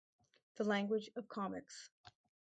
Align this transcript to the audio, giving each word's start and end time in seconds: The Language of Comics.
The 0.55 0.63
Language 0.63 1.11
of 1.15 1.29
Comics. 1.29 1.91